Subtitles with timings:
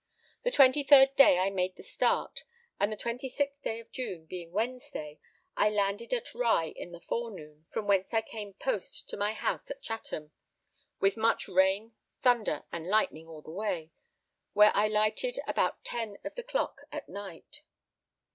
[0.41, 2.43] The 23rd day I made the Start,
[2.79, 5.19] and the 26th day of June, being Wednesday,
[5.55, 9.69] I landed at Rye in the forenoon; from whence I came post to my house
[9.69, 10.31] at Chatham,
[10.99, 13.91] with much rain, thunder, and lightning all the way,
[14.53, 17.61] where I lighted about 10 of the clock at night.